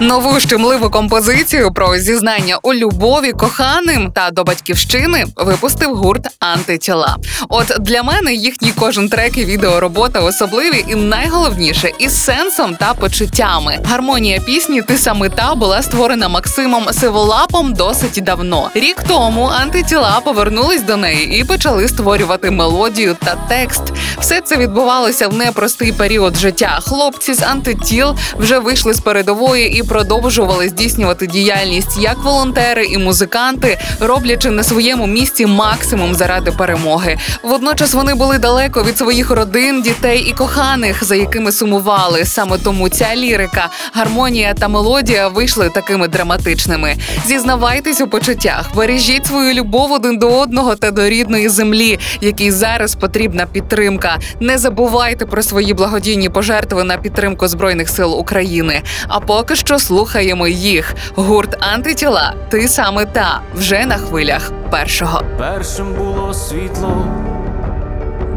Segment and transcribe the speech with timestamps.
[0.00, 7.16] Нову щемливу композицію про зізнання у любові коханим та до батьківщини випустив гурт Антитіла.
[7.48, 13.78] От для мене їхній кожен трек і відеоробота особливі і найголовніше із сенсом та почуттями.
[13.84, 18.70] Гармонія пісні Ти саме та була створена Максимом Сиволапом досить давно.
[18.74, 23.82] Рік тому антитіла повернулись до неї і почали створювати мелодію та текст.
[24.18, 26.78] Все це відбувалося в непростий період життя.
[26.82, 33.78] Хлопці з антитіл вже вийшли з передової і продовжували здійснювати діяльність як волонтери і музиканти,
[34.00, 37.18] роблячи на своєму місці максимум заради перемоги.
[37.42, 42.24] Водночас вони були далеко від своїх родин, дітей і коханих, за якими сумували.
[42.24, 46.96] Саме тому ця лірика, гармонія та мелодія вийшли такими драматичними.
[47.26, 52.94] Зізнавайтесь у почуттях, бережіть свою любов один до одного та до рідної землі, якій зараз
[52.94, 54.18] потрібна підтримка.
[54.40, 58.82] Не забувайте про свої благодійні пожертви на підтримку збройних сил України.
[59.08, 60.94] А поки що слухаємо їх.
[61.14, 62.34] Гурт антитіла.
[62.48, 65.22] Ти саме та вже на хвилях першого.
[65.38, 67.06] Першим було світло,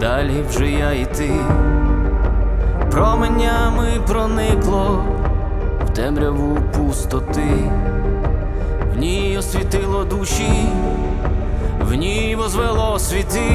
[0.00, 1.30] далі вже я і ти.
[2.90, 5.04] Променями проникло
[5.86, 7.70] в темряву пустоти,
[8.94, 10.68] в ній освітило душі,
[11.80, 13.50] в ній возвело світи,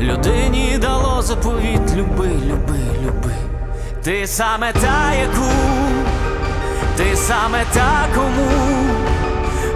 [0.00, 3.32] людині дало заповіт люби, люби, люби.
[4.02, 5.52] Ти саме та, яку,
[7.02, 8.50] ти саме та, кому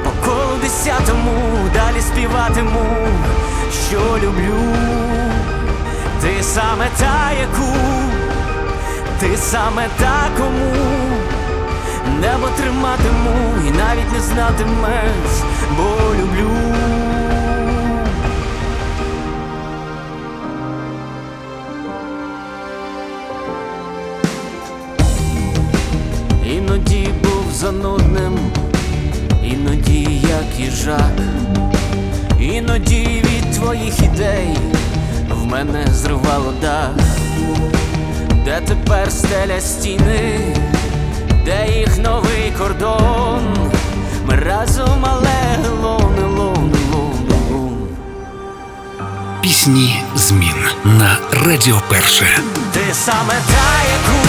[0.05, 1.32] по колу десятому
[1.74, 2.86] далі співатиму,
[3.88, 4.74] що люблю.
[6.20, 7.77] Ти саме та, яку,
[9.20, 10.72] ти саме та, кому
[12.20, 15.31] небо триматиму і навіть не знатимеш,
[15.76, 16.06] бо
[27.66, 28.38] занудним,
[29.43, 31.19] іноді як їжак,
[32.41, 34.59] іноді від твоїх ідей
[35.31, 36.91] в мене зривало дах,
[38.44, 40.41] де тепер стеля стіни,
[41.44, 43.43] де їх новий кордон,
[44.26, 47.87] ми разом, але лони, лони, лони, лони.
[49.41, 52.26] Пісні змін на Радіо Перше.
[52.72, 54.25] Ти саме та, яку,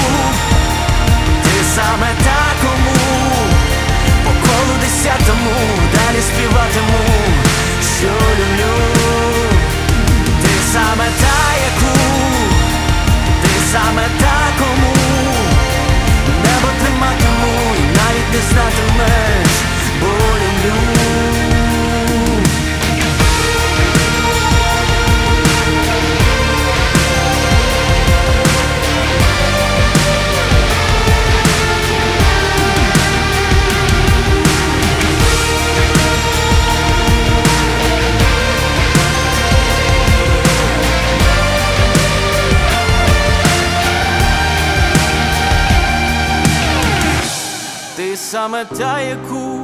[47.97, 49.59] Ти саме та, яку,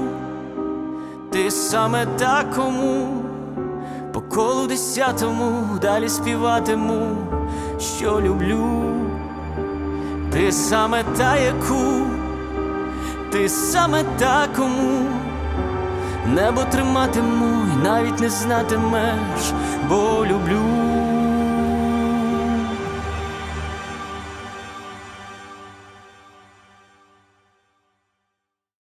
[1.31, 3.23] ти саме та, кому
[4.13, 7.17] по колу десятому далі співатиму,
[7.79, 8.83] що люблю.
[10.31, 12.05] Ти саме та, яку,
[13.31, 15.05] ти саме та, кому
[16.27, 19.53] небо триматиму і навіть не знатимеш,
[19.89, 20.92] бо люблю.